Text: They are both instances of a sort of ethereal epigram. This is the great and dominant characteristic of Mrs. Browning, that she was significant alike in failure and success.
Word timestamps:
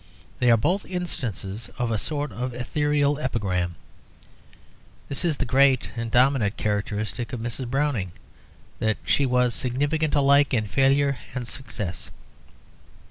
They 0.39 0.49
are 0.49 0.57
both 0.57 0.83
instances 0.87 1.69
of 1.77 1.91
a 1.91 1.99
sort 1.99 2.31
of 2.31 2.55
ethereal 2.55 3.19
epigram. 3.19 3.75
This 5.09 5.23
is 5.23 5.37
the 5.37 5.45
great 5.45 5.91
and 5.95 6.09
dominant 6.09 6.57
characteristic 6.57 7.33
of 7.33 7.39
Mrs. 7.39 7.69
Browning, 7.69 8.11
that 8.79 8.97
she 9.05 9.27
was 9.27 9.53
significant 9.53 10.15
alike 10.15 10.55
in 10.55 10.65
failure 10.65 11.19
and 11.35 11.47
success. 11.47 12.09